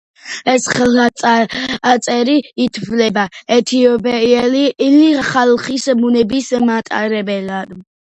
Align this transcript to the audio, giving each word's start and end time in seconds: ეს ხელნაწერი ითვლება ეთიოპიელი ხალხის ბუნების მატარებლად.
ეს 0.51 0.63
ხელნაწერი 0.77 2.39
ითვლება 2.67 3.27
ეთიოპიელი 3.59 4.67
ხალხის 5.31 5.89
ბუნების 6.05 6.53
მატარებლად. 6.75 7.83